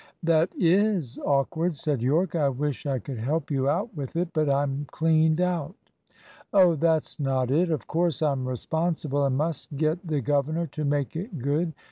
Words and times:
"That 0.23 0.49
is 0.57 1.19
awkward," 1.23 1.77
said 1.77 2.01
Yorke. 2.01 2.33
"I 2.33 2.49
wish 2.49 2.87
I 2.87 2.97
could 2.97 3.19
help 3.19 3.51
you 3.51 3.69
out 3.69 3.95
with 3.95 4.15
it, 4.15 4.29
but 4.33 4.49
I'm 4.49 4.85
cleaned 4.89 5.39
out." 5.39 5.75
"Oh, 6.51 6.73
that's 6.73 7.19
not 7.19 7.51
it. 7.51 7.69
Of 7.69 7.85
course 7.85 8.23
I'm 8.23 8.47
responsible, 8.47 9.23
and 9.25 9.37
must 9.37 9.75
get 9.77 10.07
the 10.07 10.19
governor 10.21 10.65
to 10.65 10.83
make 10.85 11.15
it 11.15 11.37
good. 11.37 11.73